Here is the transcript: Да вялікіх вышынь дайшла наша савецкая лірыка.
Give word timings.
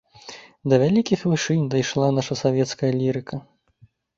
Да 0.71 0.75
вялікіх 0.83 1.19
вышынь 1.33 1.69
дайшла 1.75 2.07
наша 2.17 2.41
савецкая 2.43 2.91
лірыка. 3.01 3.35